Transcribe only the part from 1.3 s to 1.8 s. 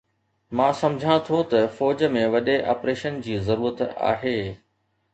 ته